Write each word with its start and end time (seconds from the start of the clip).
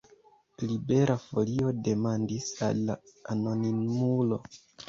Libera 0.69 1.17
Folio 1.25 1.73
demandis 1.89 2.49
al 2.69 2.81
la 2.89 2.99
anonimulo. 3.37 4.43